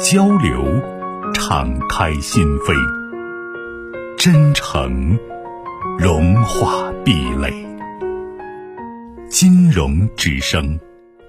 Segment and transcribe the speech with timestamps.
[0.00, 0.64] 交流，
[1.32, 2.74] 敞开心扉；
[4.16, 5.18] 真诚，
[5.98, 7.52] 融化壁垒。
[9.28, 10.78] 金融之声，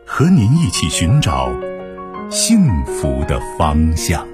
[0.05, 1.51] 和您一起寻找
[2.29, 4.25] 幸福的方向。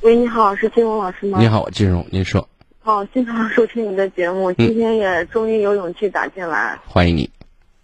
[0.00, 1.38] 喂，你好，是金融老师吗？
[1.38, 2.48] 你好，金融，您说。
[2.86, 6.78] 好，经常收听你的节目，今天也终于有勇气打进来。
[6.84, 7.30] 欢迎你。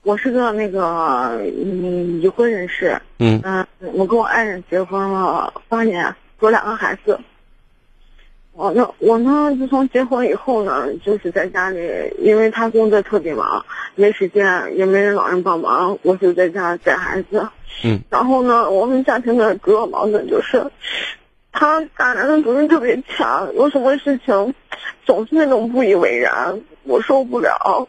[0.03, 3.01] 我是个那个嗯已婚人士。
[3.19, 3.41] 嗯。
[3.43, 7.19] 嗯，我跟我爱人结婚了八年，有两个孩子。
[8.53, 11.79] 我呢，我呢，自从结婚以后呢，就是在家里，
[12.19, 13.65] 因为他工作特别忙，
[13.95, 17.49] 没时间，也没人老人帮忙，我就在家带孩子。
[17.85, 17.99] 嗯。
[18.11, 20.63] 然后呢，我们家庭的主要矛盾就是。
[21.53, 24.55] 他大男人主义特别强，有什么事情
[25.05, 27.89] 总是那种不以为然，我受不了。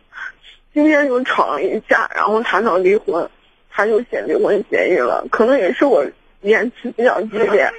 [0.73, 3.30] 今天就吵了一架，然后谈到离婚，
[3.70, 5.26] 他就写离婚协议了。
[5.30, 6.06] 可能也是我
[6.42, 7.70] 言辞比较激烈，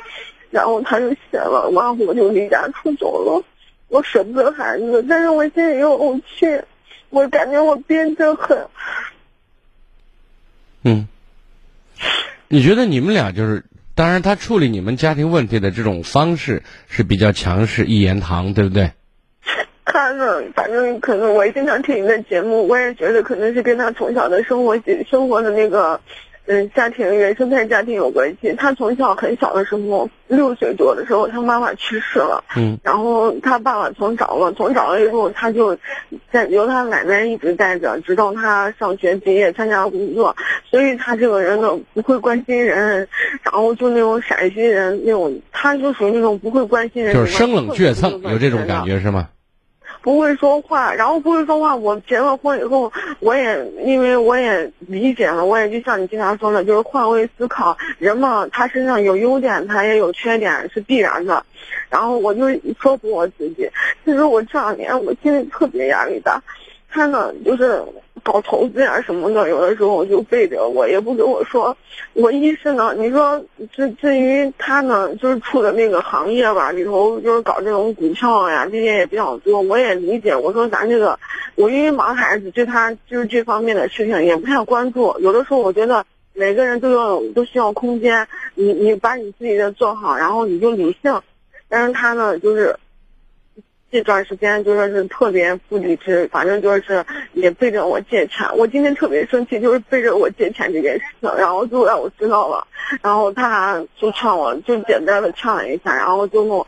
[0.50, 3.44] 然后他就写了，完我就离家出走了。
[3.88, 6.46] 我舍不得孩子，但是我心里又怄气，
[7.10, 8.66] 我感觉我憋得很。
[10.84, 11.08] 嗯，
[12.48, 13.64] 你觉得你们俩就是？
[13.94, 18.92] 当然，他处理你们家庭问题的这种方式是比较强势、一言堂，对不对？
[19.84, 24.76] 他呢，反正可能我也经常听你的节目，我也觉得可能是跟他从小的生活、
[25.10, 26.00] 生活的那个。
[26.46, 28.52] 嗯，家庭原生态家庭有关系。
[28.54, 32.42] 他从小很小的时候，六岁多的时候，他妈妈去世了。
[32.56, 32.78] 嗯。
[32.82, 35.78] 然后他爸爸从找了，从找了以后，他就
[36.32, 40.34] 在由他奶奶一直带着，直到他上学毕业参加工作。
[40.68, 43.06] 所以他这个人呢，不会关心人，
[43.42, 49.28] 然后就那种陕西人那种，他就属于那种不会关心人，就是生冷倔蹭，有这种感觉是吗？
[50.02, 51.74] 不会说话，然后不会说话。
[51.74, 57.76] 我结了婚以后，我也因为我也理解了，我也就像你经常说的，就是换位思考。
[57.98, 61.44] 人嘛，他身上有优点，他也有缺点，是必然的。
[61.88, 62.48] 然后我就
[62.80, 63.68] 说服我自己，
[64.04, 66.42] 其实我这两年我心里特别压力大。
[66.90, 67.82] 他呢，就是
[68.22, 71.76] 搞投资呀什么的，有的时候我就背着我，也不跟我说。
[72.14, 79.60] 我一是呢，你说至至于他呢，就是处的那个行业吧，里头就是搞这种股票呀，这些也比较多。
[79.60, 81.18] 我也理解，我说咱这个，
[81.56, 85.16] 我因为忙孩子，对他就是这方面的事情也不太关注。
[85.18, 91.20] 有的时候我觉得每个人都要都需要空间，你你把你自己的做好，然后你就理性。
[91.68, 92.76] 但是他呢，就是。
[93.92, 97.04] 这段时间就说是特别不理智，反正就是
[97.34, 98.48] 也背着我借钱。
[98.56, 102.66] 我今天特别生气，就是背着我借钱这件事情，然后就让我知道了，
[103.02, 106.66] 然后他就劝我，就简单的劝了一下，然后最后，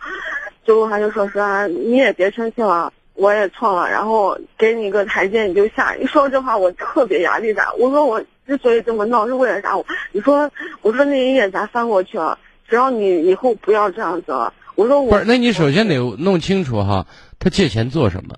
[0.65, 5.97] 最后他就说说你也别生气了，我也错了，然后给你一个台阶你就下。
[5.97, 7.73] 一说这话我特别压力大。
[7.79, 9.75] 我说我之所以这么闹是为了啥？
[9.75, 10.51] 我你说
[10.83, 14.53] 我说那一页咱翻过去了，只要你以后不要这样子了。
[14.75, 17.07] 我说我不是，那你首先得弄清楚哈，
[17.39, 18.37] 他借钱做什么？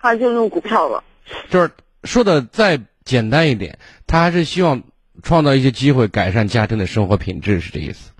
[0.00, 1.02] 他就弄股票了。
[1.50, 1.70] 就是
[2.04, 4.82] 说的再简单一点，他还是希望
[5.22, 8.12] 创造一些机会，改善家庭的生活品质，是这意思。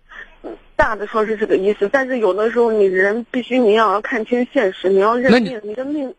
[0.77, 6.15] 大的说是这个意思，但是有的时候你人必须你要看清现实，你要认命，你的命。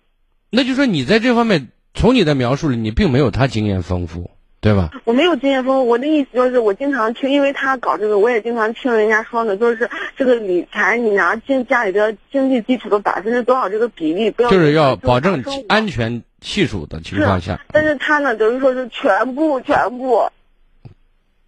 [0.49, 4.31] 那就说你在这方面，从你的描述里，你并没有他经验丰富。
[4.61, 4.89] 对吧？
[5.05, 17.61] 我没有经验丰富，我的意思就是我经常听，因为他搞这个，我也经常听人家说呢，就是这个理财，你拿经家里的经济基础的百分之多少这个比例，不要就是要保证安全系数的情况下。
[17.71, 20.29] 但是他呢，等于说是全部全部，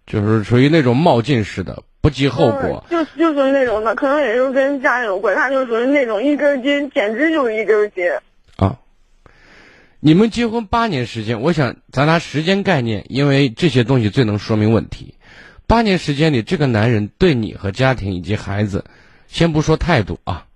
[0.06, 2.82] 就是属于那种冒进式的，不计后果。
[2.88, 8.04] 就就属于那种的，可能也是跟家里有关，他就属于那种一根筋，简直就是一根筋。
[10.04, 15.14] 你们结婚八年时间，我想咱拿时间概念，因为这些东西最能说明问题。
[15.68, 18.84] 八年时间里，这个男人对你和家庭以及孩子，
[19.28, 20.46] 先不说态度啊，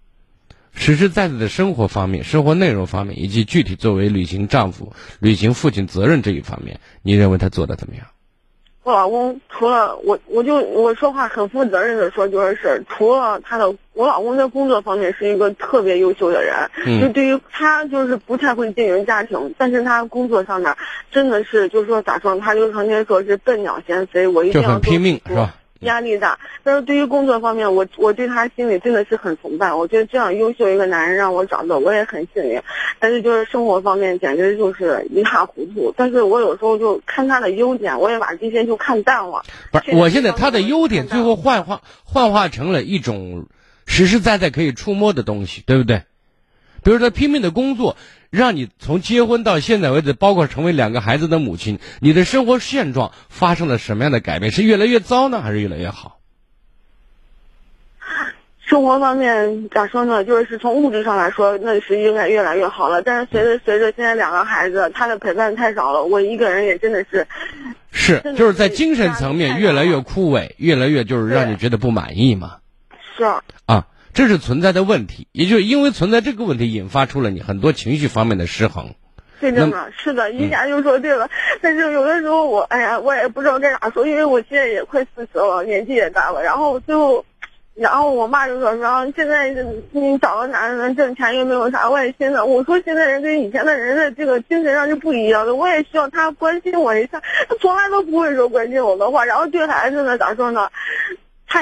[0.74, 8.04] 实实在在的生活方面、生活内容方面，以及具体作为履行丈夫、履行父亲责任这一方面，你认为他做的怎么样？
[8.86, 16.54] 我老公除了我，我就我说话很负责任的说，就是除了他的，我老公在工作方面是一个特别优秀的人，
[16.86, 20.72] 嗯就对于他就是不太会经营家庭，但是他工作上面
[21.10, 25.56] 真的是就是说咋说，他就成天说是笨鸟先飞，我一定要拼命是吧？
[25.80, 29.72] 压力大，但是对于工作方面，我我对他心里真的是很崇拜。
[29.72, 32.60] 我觉得这样优秀一个男人让我找到，我也很幸运。
[32.98, 35.92] 但是就是生活方面，简直就是一塌糊涂。
[35.96, 39.42] 但是我有时候就看他的优点，我也把这些就看淡了。
[39.70, 43.46] 不是，我现在他的优点最后幻化幻化成了一种
[43.84, 46.02] 实实在在可以触摸的东西，对不对？
[46.82, 47.96] 比如说拼命的工作，
[48.30, 54.52] 让你从结婚到现在为止，包括成为两个孩子的母亲，你的生活现状发生了什么样的改变？
[54.52, 56.18] 是越来越糟呢，还是越来越好？
[58.66, 60.24] 生活方面咋说呢？
[60.24, 63.00] 就是从物质上来说，那是应该越来越好了。
[63.00, 67.28] 但是随着随着现在两个孩子，他的陪伴太少了，我一个人也真的是
[67.92, 72.56] 是，就是在精神层面越来越枯萎，越来越就是让你觉得不满意嘛。
[73.16, 73.22] 是
[73.66, 73.86] 啊，
[74.16, 78.94] 这是存在的问题，也就是因为存在这个问题，引发出了你很多情绪方面的失衡。
[79.40, 81.28] 对的呢，是的，一下就说对了。
[81.60, 86.42] 但是有的时候我，哎呀，我也不知道该咋说，因为我现在也快四十了，年纪也大了。
[86.42, 87.26] 然后最后，
[87.74, 89.54] 然后我妈就说说现在
[89.90, 92.46] 你找个男人挣钱又没有啥外心的。
[92.46, 97.22] 我说现在人跟以前的人的这个精神上是不一样的，我也需要他关心我一下。
[97.50, 100.70] 他从来都不会说关心我的话，然后对孩子呢咋说呢？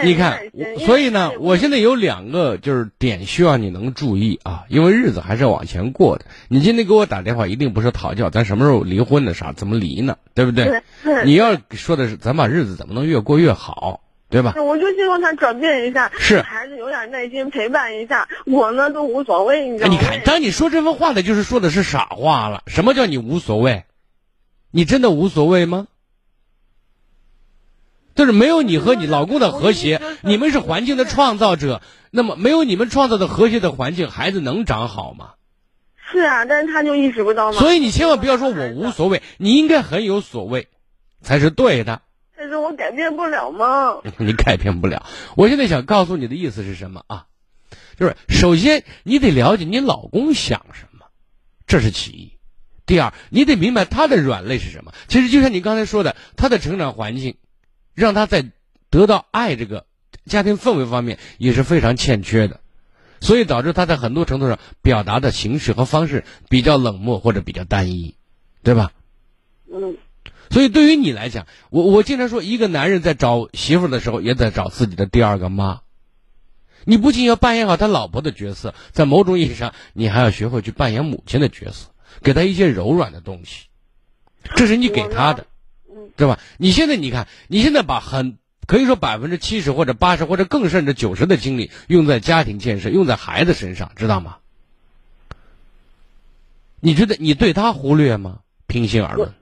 [0.03, 0.51] 你看
[0.87, 6.25] 所以呢，我现在有两个就是点需要你能注意啊，因为日子还是要往前过的。
[6.49, 10.17] 你今天给我打电话，一定不是讨教，咱什么时候离婚的啥，怎么离呢？
[10.35, 10.65] 对不对？
[10.65, 14.01] 对对你要说的是，咱把日子怎么能越过越好，
[14.31, 14.55] 对吧？
[14.57, 19.97] 我就希望他转变一下，是孩子有点耐心陪伴一下，我呢都无所谓，你知道吗？
[19.97, 22.63] 哎你看，当你说这番话的，就是说的是傻话了。
[22.67, 23.85] 什么叫你无所谓？
[24.71, 25.87] 你真的无所谓吗？
[28.15, 31.83] 就是没有你和你老公的和谐，你们是环境的创造者。
[32.11, 35.31] 那么没有你们创造的和谐的环境，孩子能长好吗？
[36.13, 37.59] 是啊，但是他就意识不到嘛。
[37.59, 40.69] 所以你千万不要说我无所谓，你应该很有所谓，
[41.23, 42.03] 才是对的。
[42.37, 43.97] 但是我改变不了吗。
[44.19, 45.07] 你改变不了。
[45.37, 47.27] 我现在想告诉你的意思是什么啊？
[47.99, 51.07] 就是首先你得了解你老公想什么，
[51.67, 52.33] 这是其一。
[52.87, 54.93] 第二，你得明白他的软肋是什么。
[55.09, 57.37] 其实就像你刚才说的，他的成长环境，
[57.95, 58.45] 让他在
[58.91, 59.87] 得到爱这个
[60.27, 62.61] 家庭氛围方面也是非常欠缺的，
[63.21, 68.17] 所以导致他在很多程度上表达的形式和方式比较冷漠或者比较单一，
[68.63, 68.93] 对吧？
[69.73, 69.97] 嗯，
[70.51, 75.81] 所以对于你来讲，我我经常说，一个男人在找媳妇儿的时候，也在找自己的第二个妈。
[76.85, 81.89] 你不仅要扮演好他老婆的角色，在某种意义上，你还要学会去扮演母亲的角色，
[82.23, 83.69] 给他一些柔软的东西，
[84.55, 85.47] 这是你给他的，
[86.17, 86.39] 对吧？
[86.59, 94.37] 你现在你看，你现在把很可以说百分之七十或者八十或者更甚至九十的精力用在家庭建设，用在孩子身上，知道吗？
[96.81, 98.41] 你觉得你对他忽略吗？
[98.67, 99.33] 平心而论。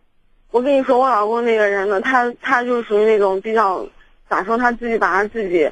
[0.50, 3.88] 我跟你说，我老公那个人呢，他他就属于那种比较
[4.28, 5.70] 咋说，他自己把他自己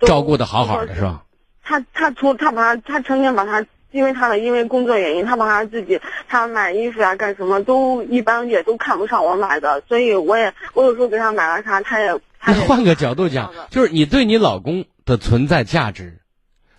[0.00, 1.24] 照顾的好好的是吧？
[1.62, 3.66] 他他出他把他他成天把他。
[3.94, 16.18] 因为他的因为工作原因，他把他自己他买衣服呀、干什么都一般也都看不上我买的，所以我也我有时候给他买了啥，他也他也那换个角度讲，就是你对你老公的存在价值，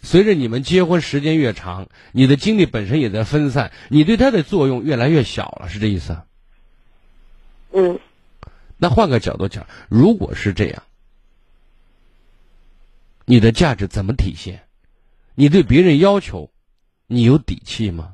[0.01, 6.17] 随着你们结婚时间越长，你的精力本身也在分散，你对他的作用越来越小了，是这意思？
[7.71, 7.97] 嗯，
[8.75, 10.83] 那换个角度讲，如果是这样，
[13.23, 14.63] 你的价值怎么体现？
[15.33, 16.49] 你对别人要求，
[17.07, 18.13] 你有底气吗？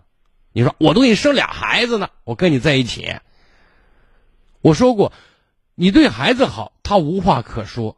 [0.53, 3.15] 你说我都给你生俩孩子呢，我跟你在一起。
[4.62, 5.13] 我说过，
[5.75, 7.98] 你对孩子好，他无话可说。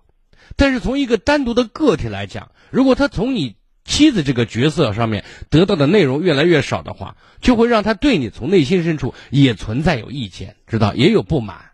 [0.55, 11.71] 但是从一个单独的个体来讲，如果他从你妻子这个角色上面得到的内容越来越少的话，就会让他对你从内心深处也存在有意见，知道也有不满。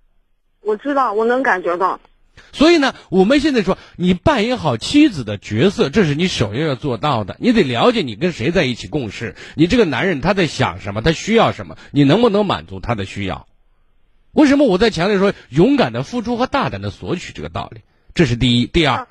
[0.62, 2.00] 我知道，我能感觉到。
[2.52, 7.38] 所以呢，我们现在说，你扮演好妻子的角色，这是你首要要做到的。
[7.40, 13.48] 你得了解你跟谁在一起共事，你这个男人他在想什么，他需要什么，你能不能满足他的需要？
[14.32, 17.82] 为什么我在强调说勇敢的付出和大胆的索取这个道理？
[18.14, 18.68] 这是第一。
[18.68, 19.08] 第二，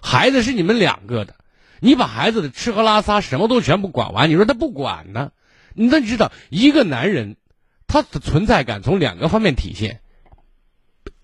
[0.00, 1.36] 孩子是你们两个的，
[1.80, 5.30] 你把孩子的吃喝拉撒什么都全部管完，你说他不管呢？
[5.74, 7.36] 你得知道，一个男人
[7.86, 10.00] 他的存在感从两个方面体现。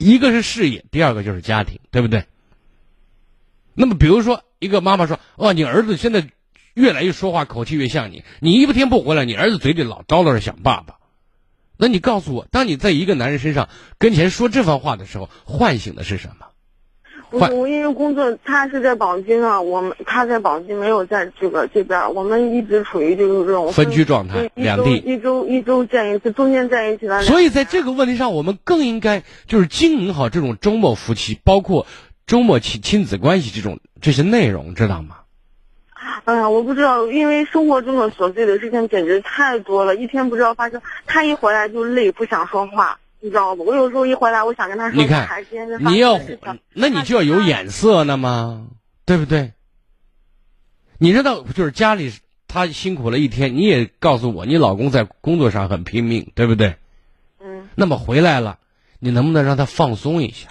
[0.02, 2.24] 一个是事业，第二个就是家庭，对不对？
[3.74, 6.28] 那么，比如说，一个妈妈说：“哦，你儿子现在
[6.74, 10.96] 越来越说话口气越像你，你一天不回来，你儿子嘴里老叨叨着想爸爸。”
[11.78, 13.68] 那你告诉我，当你在一个男人身上
[13.98, 16.46] 跟前说这番话的时候，唤醒的是什么？
[17.32, 27.22] 不是我因为工作，他是在宝鸡呢，我们他在宝鸡，没有在这个这边，我们一直处于就是这种分居状态，两地一周一周见一次，中间在一起了。
[27.22, 31.86] 所以在这个问题上，我们更应该就是经营好这种周末夫妻，包括
[32.26, 35.16] 周末亲亲子关系这种这些内容，知道吗？
[36.24, 40.82] 哎呀，我不知道，因为生活中的琐碎的事情简直太多了，一天不知道发生。
[41.06, 42.98] 他一回来就累，不想说话。
[43.22, 43.64] 你知道不？
[43.64, 45.28] 我有时候一回来，我想跟他说，你看，
[45.78, 46.18] 你要，
[46.74, 48.66] 那你就要有眼色呢嘛？
[49.06, 49.52] 对不对？
[50.98, 52.12] 你知道，就是家里
[52.48, 56.74] 他辛苦了一天，你也告诉我，你老公在工作上很拼命，对不对？
[57.40, 57.68] 嗯。
[57.76, 58.58] 那么回来了，
[58.98, 60.48] 你能不能让他放松一下，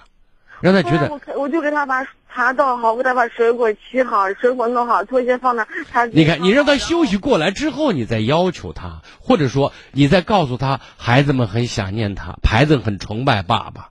[0.61, 1.09] 让他觉得？
[1.09, 2.01] 我我就跟他把
[2.33, 5.67] 茶倒好，给他把水果切好，水果弄好，拖鞋放那。
[5.91, 13.89] 他你看，你让他休息过来之后，你再要求他，或者说你再告诉他，孩子们很想念他，孩子很崇拜爸爸。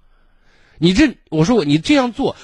[0.79, 2.35] 你这，我说我你这样做，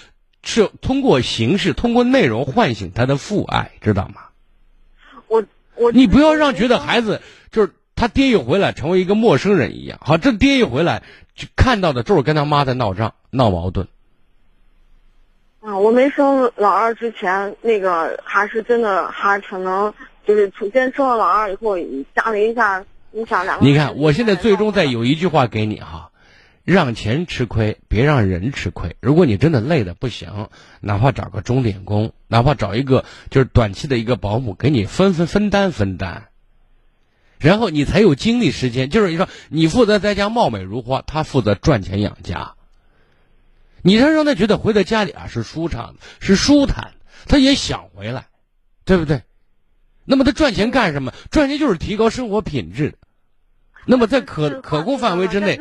[0.43, 4.23] 是通过形式、通过内容唤醒他的父爱，知道吗？
[5.29, 5.43] 我
[5.76, 9.99] 我你不要让觉得孩子就是他爹一回来成为一个陌生人一样。
[10.03, 11.03] 好，这爹一回来
[11.35, 13.88] 就看到的都是跟他妈在闹仗、闹矛盾。
[15.67, 19.93] 啊，我没生老二之前，那个还是真的还可能，
[20.25, 21.77] 就是出现生了老二以后，
[22.15, 23.67] 家里一下，你想两个。
[23.67, 26.13] 你看，我现在最终再有一句话给你哈，
[26.63, 28.95] 让钱吃亏，别让人吃亏。
[29.01, 36.29] 如果你真的累的不行，哪怕找个钟点工，哪怕找一个就是短期的一个保姆，给你分分分担分担，
[37.41, 38.89] 然后你才有精力时间。
[38.89, 42.53] 就是你说，你负责在家貌美如花，他负责赚钱养家。
[43.87, 46.95] 你让让他觉得回到家里啊是舒畅的，是舒坦，
[47.28, 48.26] 他也想回来，
[48.85, 49.23] 对不对？
[50.05, 51.12] 那么他赚钱干什么？
[51.31, 52.95] 赚钱就是提高生活品质。
[53.87, 55.61] 那么在可可控范围之内，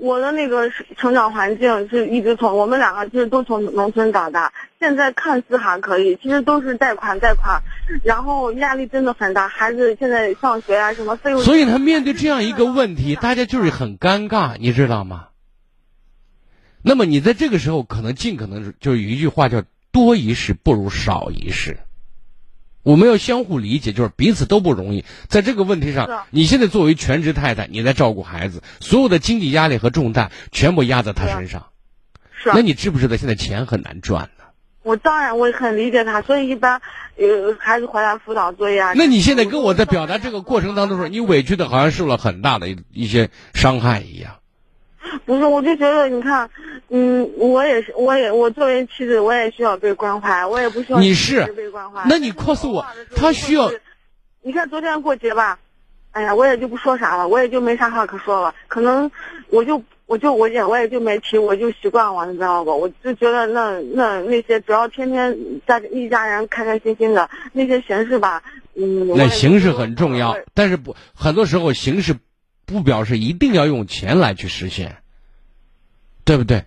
[0.00, 7.62] 我的那个成长环境是一直从我们两个就是都从农村长大，现在看似还可以，其实都是贷款贷款，
[8.02, 9.46] 然后压力真的很大。
[9.46, 15.28] 孩子现在上学啊什么费用，所以他面对这样一个问题，大家就是很尴尬，你知道吗？
[16.82, 19.62] 那么你在这个时候，可能尽可能就有一句话叫
[19.92, 21.78] “多一事不如少一事”。
[22.82, 25.04] 我们要相互理解，就是彼此都不容易。
[25.28, 31.66] 在这个问题上，你现在作为全职太太，你在照顾孩子，所有的经济压力和重担全部压在他身上。
[32.34, 32.50] 是。
[32.52, 34.44] 那你知不知道现在钱很难赚呢？
[34.82, 36.82] 我当然我很理解他，所以一般
[37.16, 38.94] 有孩子回来辅导作业啊。
[38.96, 44.38] 那你现在跟我在表达这个过程当中说，你委屈的好像受了很大的一一些伤害一样。
[45.24, 46.50] 不是，我就觉得，你看，
[46.94, 52.02] 嗯，我也是，我也，我作为妻子，我也需要被关怀，我也不需要你是被关怀。
[52.06, 52.84] 那你告诉我，
[53.16, 53.72] 他需要？
[54.42, 55.58] 你看昨天过节吧，
[56.10, 58.54] 哎呀，我也就不说啥了，我也就没啥话可说了。
[58.68, 59.10] 可能
[59.48, 62.78] 我就我就我也我也就没提，我就习惯了，你知道不？
[62.78, 65.34] 我就觉得那那那些只要天天
[65.66, 68.42] 在一家人开开心心的那些形式吧，
[68.74, 69.08] 嗯。
[69.16, 72.14] 那形式很重要，但是不很多时候形式
[72.66, 74.98] 不表示一定要用钱来去实现。
[76.24, 76.66] 对不对？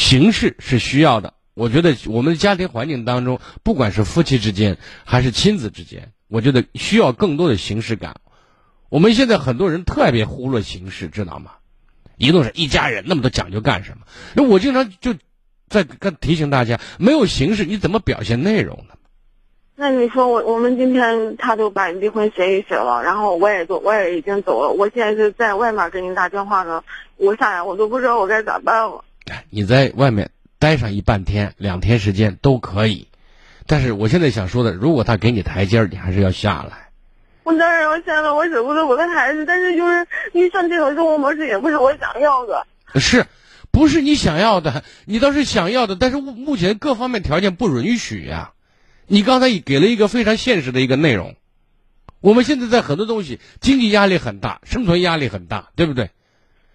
[0.00, 8.16] 形式是需要的，我觉得我们的家庭环境当中，不管是夫妻之间还是亲子之间，我觉得需要更多的形式感。
[8.88, 11.50] 我们现在很多人特别忽略形式，知道吗？
[12.16, 14.06] 一定是一家人那么多讲究干什么？
[14.34, 15.14] 那我经常就
[15.68, 18.94] 在跟提醒大家，没有形式，你怎么表现内容呢？
[19.76, 26.82] 那你说我我们今天他都把离婚协议写了，然后我也都我也已经走了，我现在是在外面给您打电话呢，
[27.16, 29.04] 我想呀我都不知道我该咋办了。
[29.50, 33.08] 你在外面待上一半天、两天时间都可以，
[33.66, 36.90] 但是我现在想说的，如果他给你台阶儿，你还是要下来。
[37.42, 42.66] 我当然要下来，我舍不得我的孩子，但是就是你像这种生活模式也不是我想要的。
[42.96, 43.26] 是，
[43.70, 44.84] 不是你想要的？
[45.04, 48.52] 你倒是想要的，但是目前各方面条件不允许呀。
[49.06, 51.34] 你刚才给了一个非常现实的一个内容，
[52.20, 56.10] 我们现在在很多东西经济压力很大，生存压力很大，对不对？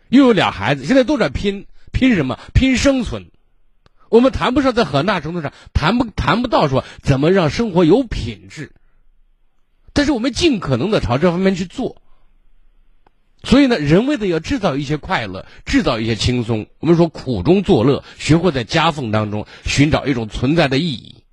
[0.09, 2.37] 又有俩孩子，现在都在拼拼什么？
[2.53, 3.31] 拼生存。
[4.09, 8.73] 我们谈不上在很大程度上谈不谈不到说怎么让生活有品质，
[9.93, 12.01] 但是我们尽可能的朝这方面去做。
[13.43, 16.67] 所以呢，人为的要制造一些快乐，制造一些轻松。
[16.79, 21.23] 我们说苦中作乐，学会在夹缝当中寻找一种存在的意义。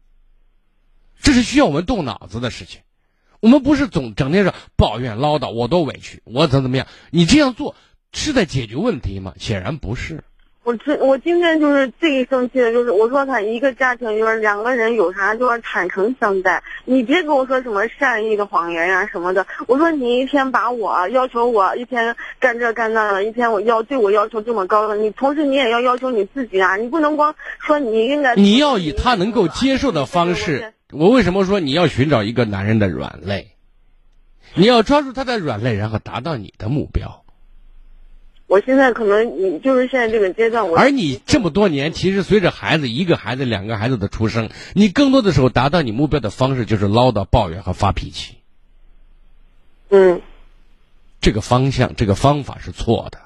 [1.21, 2.81] 这是需要我们动脑子的事情，
[3.40, 6.87] 我们不是总整天说抱怨唠叨，我多委屈，我怎么怎么样？
[7.11, 7.75] 你这样做
[8.12, 9.35] 是在解决问题吗？
[9.38, 10.25] 显然不是。
[10.64, 19.45] 我这我今天就是最生气的，就是我说他一个家庭就是两个人有啥就要坦诚相待，你别跟我说什么善意的谎言呀、什么的。
[19.66, 28.37] 我说你一天把我要求我一天干这干那的，一天我要对我要求这么高的，你同时你也要要求你自己啊，你不能光说你应该。
[28.37, 30.73] 你要以他能够接受的方式。
[30.92, 33.57] 我为什么说你要寻找一个男人的软肋？
[34.54, 37.22] 你要抓住他的软肋，然后达到你的目标。
[38.52, 48.37] 我现在可能你就是现在这个阶段，我而你这么多年，其实随着孩子一个孩子、两个孩子的出生，你更多的时候达到你目标的方式就是唠叨、抱怨和发脾气。
[49.88, 50.21] 嗯，
[51.23, 53.21] 这个方向、这个方法是错的。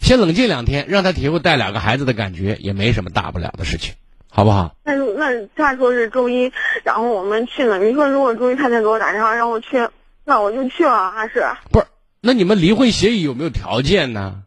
[0.00, 3.94] 先冷静两天，让他体会带两个孩子的感觉，也没什么大不了的事情，
[4.30, 4.76] 好不好？
[4.84, 6.52] 那那他说是周一，
[6.84, 7.78] 然后我们去了。
[7.78, 9.88] 你说如果周一他再给我打电话让我去，
[10.24, 11.44] 那我就去了，还是？
[11.72, 11.86] 不是。
[12.26, 14.44] 那你们离婚协议有没有条件呢？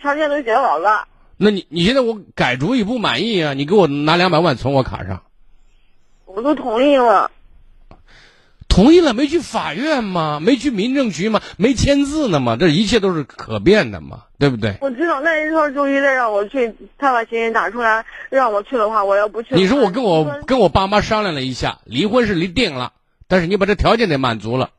[0.00, 1.06] 条件都写好了。
[1.36, 3.52] 那你你现在我改主意不满意啊？
[3.52, 5.22] 你给我拿两百万存我卡上。
[6.24, 7.30] 我都同意了。
[8.66, 10.40] 同意了没去法院吗？
[10.40, 11.42] 没去民政局吗？
[11.58, 12.56] 没签字呢吗？
[12.58, 14.78] 这一切都是可变的嘛，对不对？
[14.80, 19.54] 我知道，那时候周一再让我去，他把协议打出来让我去的话，我要不去。
[19.54, 22.94] 你说我跟我跟我爸妈商量了一下，离婚是离定了，
[23.26, 24.70] 但是你把这条件得满足了。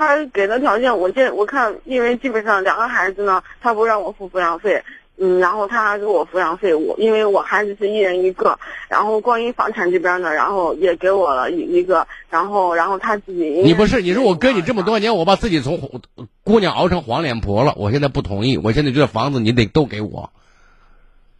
[0.00, 4.82] 他给的条件，我见我看，因为基本上两个孩子呢，他不让我付抚养费，
[5.18, 13.60] 嗯，然后他还给我抚养费，我因为我孩子是一人一个，然后关于房产这边呢，然后也给我了一一个，然后然后他自己。
[13.62, 16.00] 你不是你说我跟你这么多年，我把自己从
[16.42, 20.32] 姑娘熬成黄脸婆了，我现在不同意，我现在这房子你得都给我，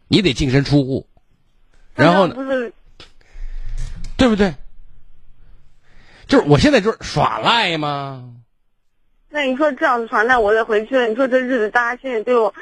[0.07, 1.07] 你得净身出户，
[1.95, 2.35] 然后呢？
[2.35, 2.71] 不是，
[4.17, 4.53] 对不对？
[6.27, 8.35] 就是我现在就是耍赖吗？
[9.33, 11.07] 那你说这样子传，那我再回去了。
[11.07, 12.53] 你说这日子大家心里对我。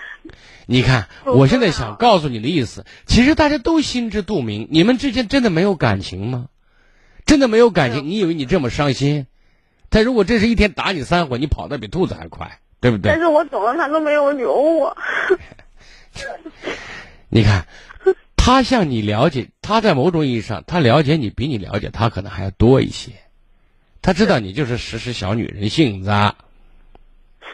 [0.67, 6.47] 你看，我现在想告诉你的意思，其实大家都心知肚明，你们之间真的没有感情吗？
[7.25, 8.05] 真的没有感情？
[8.05, 9.25] 你以为你这么伤心？
[9.89, 13.11] 他如果这是一天打你三回，你跑得比兔子还快，对不对？
[13.11, 14.95] 但是我走了，他都没有留我。
[17.29, 17.65] 你看，
[18.35, 23.13] 他向你了解，他在某种意义上，他了解你比你了解他可能还要多一些。
[24.03, 26.11] 他知道你就是时时小女人性子。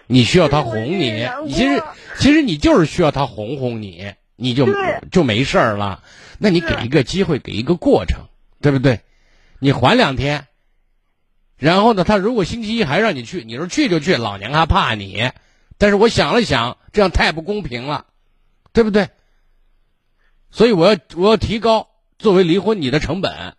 [0.08, 1.84] 你需要他哄你，其实
[2.18, 4.68] 其实你就是需要他哄哄你，你就
[5.12, 6.04] 就没事儿了。
[6.38, 8.26] 那你给一个机会，给一个过程，
[8.62, 9.02] 对不对？
[9.60, 10.48] 你缓两天，
[11.58, 15.32] 然后呢，他如果星期一还让你去，你说去就去，老娘还怕你。
[15.78, 18.06] 但是我想了想，这样太不公平了，
[18.74, 19.10] 对不对？
[20.52, 23.56] 所以我要我要提高作为离婚你的成本，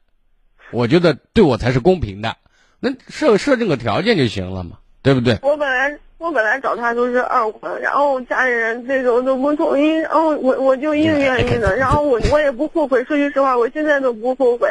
[0.72, 2.36] 我觉得对我才是公平的。
[2.78, 5.38] 那设设定个条件就行了嘛，对不对？
[5.40, 5.98] 我本来。
[6.18, 13.04] 我本来找他都是二婚，然后家里人这种都不同意，然后我我就硬愿意的，然后我我也不后悔。
[13.04, 14.66] 说句实话，我现在都不后悔，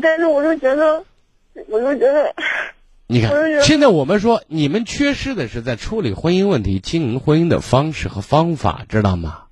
[0.00, 1.04] 但是我就觉得，
[1.68, 2.34] 我就觉得，
[3.06, 9.42] 你看，现在我们说你们缺失的是在处理婚姻问题、经营婚姻的方式和方法，知道吗？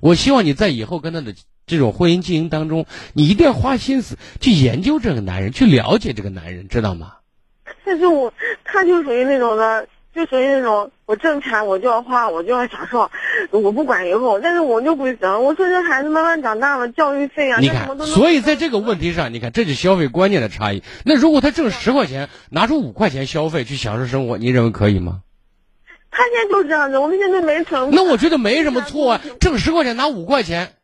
[0.00, 1.34] 我希望你在以后跟他的
[1.66, 7.14] 这种婚姻经营当中，你一定要花心思去研究这个男人，去了解这个男人，知道吗？
[7.86, 8.32] 但是我
[8.64, 9.86] 他就属于那种的。
[10.14, 13.10] 就属于那种我挣钱我就要花我就要享受，
[13.50, 15.16] 我不管以后，但是我就不行。
[15.42, 20.82] 我说这孩子慢慢长大了，教育费啊，你看，所以在这个问题上，你看这是消费观念的差异。
[21.06, 25.20] 那如果他挣十块钱，拿出五块钱消费去享受生活，你认为可以吗？
[26.10, 27.88] 他现在就是这样子，我们现在没成。
[27.90, 30.74] 那我觉得没什么错啊，挣十块钱拿五块钱，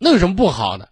[0.00, 0.88] 那有什么不好的？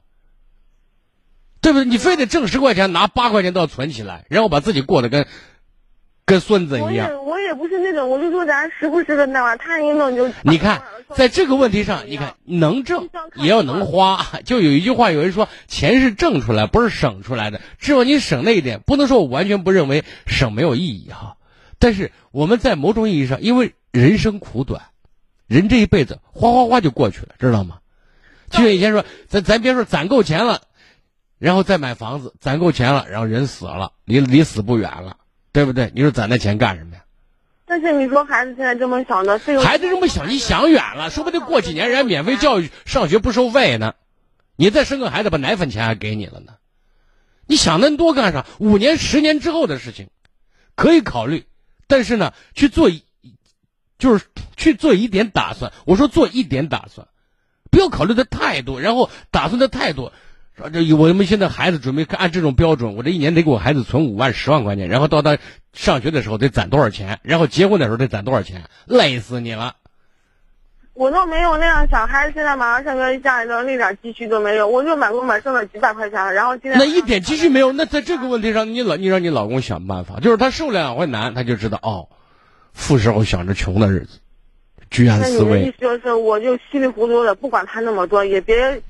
[1.63, 1.87] 对不对？
[1.87, 5.27] 你非得挣十块钱拿八块钱都要存起来，然后把自己过得跟。
[6.25, 10.31] 跟孙子一样，我也我也不是那种，我就说咱时不时的那玩意儿，他一弄就。
[10.43, 10.81] 你看，
[11.17, 14.25] 在这个问题上，你看能挣也要能花。
[14.45, 17.61] 就有一句话，有人说钱是挣出来，不是省出来的。
[17.79, 21.37] 只要你省那一点，不能说我完全不认为省没有意义哈。
[21.81, 24.81] 但是我们在某种意义上，因为人生苦短，
[25.49, 27.79] 人这一辈子哗哗哗就过去了，知道吗？
[28.49, 30.61] 就像以前说，咱咱别说攒够钱了，
[31.43, 35.17] 然后再买房子，攒够钱了，然后人死了，离离死不远了。
[35.51, 35.93] 对不对？
[35.95, 37.03] 你说攒那钱干什么呀？
[37.67, 43.95] 但是你说孩子现在这么小呢，孩子这么小，你想远了，说不定过几年人家免费教育上学不收费呢，
[44.57, 46.55] 你再生个孩子，把奶粉钱还给你了呢，
[47.47, 48.47] 你想那么多干啥？
[48.61, 50.09] 五年、十年之后的事情，
[50.75, 51.45] 可以考虑，
[51.87, 53.05] 但是呢，去做一，
[53.99, 54.25] 就是
[54.57, 55.73] 去做一点打算。
[55.85, 57.09] 我说做一点打算，
[57.71, 60.15] 不要考虑的太多，然后打算的太多。
[60.57, 65.39] 说这我们现在孩子准备按这种标准，我这一年得给我孩子存五万十万块钱，然后到他
[65.73, 69.77] 上学的时候得攒多少钱，然后结婚的时候得攒多少钱，累死你了。
[70.95, 82.09] 我倒没有那样想，孩子现在马上上学，家里头那点积蓄都没有，我就满工满剩了几百块钱，然后现在那一点积蓄没有，那在这个问题上，你老你让你老公想办法，就是他受了两回难，他就知道哦，
[82.75, 84.19] 富时候想着穷的日子，
[84.91, 85.77] 居安思那你的意危思。
[85.81, 88.83] 就是，我就稀里糊涂的，不管他那么多，也别，也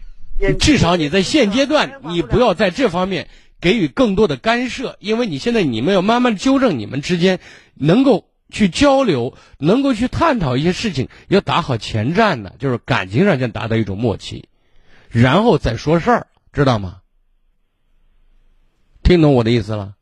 [0.59, 3.29] 至少你在现阶段，你不要在这方面
[3.61, 7.39] 给予更多的干涉，因为你现在你们要慢慢纠正你们之间
[7.75, 14.49] 能够去交流，能够去探讨一些事情，要打好前站的，就是感情上先达到一种默契，
[15.09, 16.99] 然后再说事儿，知道吗？
[19.03, 19.95] 听懂我的意思了？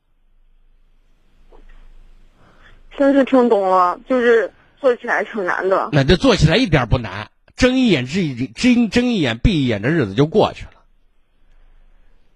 [2.98, 5.88] 真是听懂了，就是做起来挺难的。
[5.92, 10.70] 那这做起来一点不难，睁一眼闭一睁睁一眼闭一眼的日子就过去了。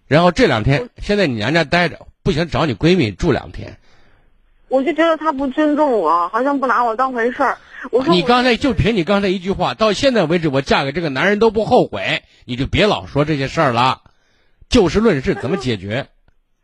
[0.06, 3.78] 然后这两天，现在你娘家待着，不行找你闺蜜住两天。
[4.68, 7.56] 我就觉得他不尊重我，好像不拿我当回事儿。
[7.90, 14.02] 我说我你刚才就凭你刚才一句话，到现在为止我嫁给这个男人都不后悔，你就别老说这些事儿了，
[14.68, 16.08] 就事论事，怎么解决？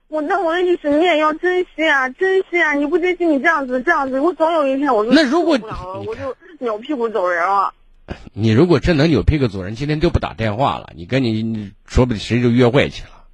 [0.08, 2.74] 我那我的意思，你也要珍惜啊，珍惜啊！
[2.74, 5.58] 你不珍惜，你这样子这样子，我总有一天我就那如果
[6.06, 7.72] 我就扭屁股走人了。
[8.32, 13.24] 你如果真能扭屁股走人，今天就不打电话了，你跟你你说不定谁就约会去了，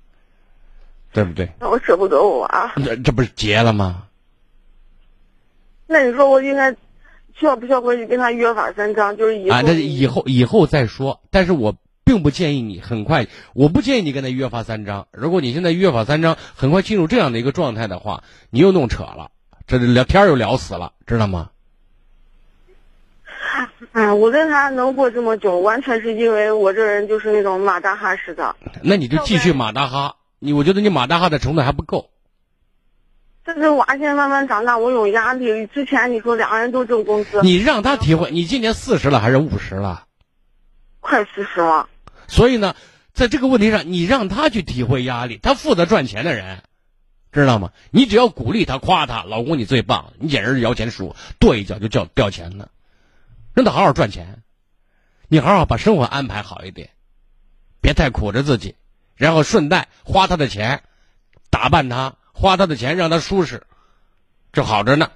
[1.13, 1.51] 对不对？
[1.61, 2.73] 那我舍不得我啊。
[2.77, 4.05] 这这不是结了吗？
[5.87, 6.73] 那你说我应该
[7.39, 9.17] 需要不需要回去跟他约法三章？
[9.17, 11.21] 就是以后、啊，那以后以后再说。
[11.31, 15.07] 但是我并不建议你很快，我不建议你跟他约法三章。
[15.13, 19.31] 如果你现在约法三章，很快进入这样的一个状态的话，你又弄扯了，
[19.67, 21.51] 这聊天又聊死了，知道吗？
[23.93, 28.57] 哎， 我跟他能过这么久，完全是因为我这人就是那种马大哈似的。
[28.83, 32.11] 那你就继续马大哈，你我觉得你马大哈的程度还不够。
[33.45, 35.67] 但是娃现在慢慢长大，我有压力。
[35.69, 40.05] 之前你说两个人都挣工资，你让他体会，你今年四十了还是五十了？
[40.99, 41.89] 快四十了。
[42.27, 42.75] 所以呢，
[43.13, 46.59] 在这个问题上，你让他去体会压力，他负责赚钱的人，
[47.31, 47.71] 知道吗？
[47.93, 52.69] 你只要鼓励他、夸他，老公你最棒，你简直是摇钱树，跺一脚就叫掉钱的，
[53.57, 54.43] 让他好好赚钱，
[55.29, 56.91] 你好好把生活安排好一点，
[57.81, 58.77] 别太苦着自己，
[59.15, 60.83] 然后顺带花他的钱，
[61.49, 63.63] 打扮他，花他的钱让他舒适，
[64.53, 65.11] 这好着呢。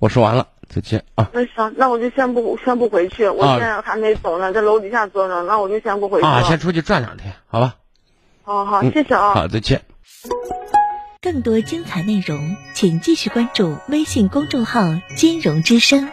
[0.00, 6.28] 我说完了，再见啊那行，那我就先不先不回去，我啊现在还没走呢，在楼底下坐着，那我就先不回去了。
[6.28, 6.42] 啊！
[6.42, 7.76] 先出去转两天，好吧？
[8.42, 9.34] 好好，嗯谢谢啊。
[9.34, 9.82] 好，再见。
[11.22, 14.80] 更多精彩内容，请继续关注微信公众号
[15.16, 16.10] “金融之声”。